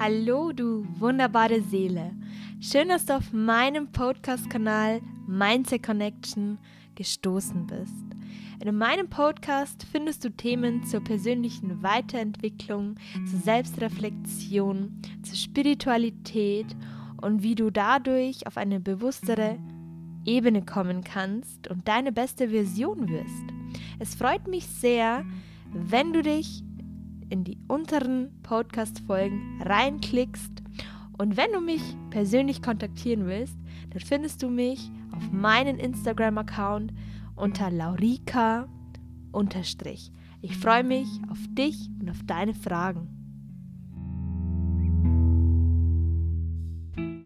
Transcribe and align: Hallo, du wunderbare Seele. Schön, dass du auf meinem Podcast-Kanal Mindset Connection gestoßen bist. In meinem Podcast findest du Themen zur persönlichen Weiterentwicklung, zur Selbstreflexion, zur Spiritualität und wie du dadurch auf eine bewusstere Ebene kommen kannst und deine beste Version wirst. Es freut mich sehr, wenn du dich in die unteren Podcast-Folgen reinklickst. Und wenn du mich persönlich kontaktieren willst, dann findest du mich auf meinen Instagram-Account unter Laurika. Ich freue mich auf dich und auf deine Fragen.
Hallo, 0.00 0.52
du 0.52 0.86
wunderbare 1.00 1.60
Seele. 1.60 2.12
Schön, 2.60 2.86
dass 2.86 3.06
du 3.06 3.16
auf 3.16 3.32
meinem 3.32 3.90
Podcast-Kanal 3.90 5.00
Mindset 5.26 5.82
Connection 5.82 6.58
gestoßen 6.94 7.66
bist. 7.66 8.04
In 8.64 8.76
meinem 8.76 9.10
Podcast 9.10 9.84
findest 9.90 10.24
du 10.24 10.30
Themen 10.30 10.84
zur 10.84 11.00
persönlichen 11.00 11.82
Weiterentwicklung, 11.82 12.94
zur 13.28 13.40
Selbstreflexion, 13.40 15.02
zur 15.22 15.36
Spiritualität 15.36 16.76
und 17.20 17.42
wie 17.42 17.56
du 17.56 17.70
dadurch 17.70 18.46
auf 18.46 18.56
eine 18.56 18.78
bewusstere 18.78 19.58
Ebene 20.24 20.64
kommen 20.64 21.02
kannst 21.02 21.66
und 21.66 21.88
deine 21.88 22.12
beste 22.12 22.50
Version 22.50 23.08
wirst. 23.08 23.80
Es 23.98 24.14
freut 24.14 24.46
mich 24.46 24.64
sehr, 24.68 25.24
wenn 25.72 26.12
du 26.12 26.22
dich 26.22 26.62
in 27.30 27.44
die 27.44 27.58
unteren 27.68 28.30
Podcast-Folgen 28.42 29.62
reinklickst. 29.62 30.62
Und 31.18 31.36
wenn 31.36 31.52
du 31.52 31.60
mich 31.60 31.82
persönlich 32.10 32.62
kontaktieren 32.62 33.26
willst, 33.26 33.56
dann 33.90 34.00
findest 34.00 34.42
du 34.42 34.48
mich 34.48 34.90
auf 35.12 35.30
meinen 35.32 35.78
Instagram-Account 35.78 36.92
unter 37.34 37.70
Laurika. 37.70 38.68
Ich 40.40 40.56
freue 40.56 40.84
mich 40.84 41.08
auf 41.30 41.38
dich 41.50 41.90
und 42.00 42.10
auf 42.10 42.22
deine 42.26 42.54
Fragen. 42.54 43.17